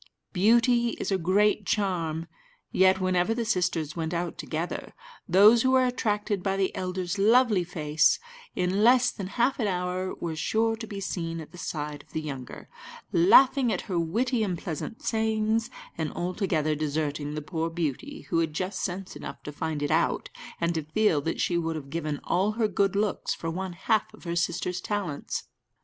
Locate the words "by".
6.41-6.57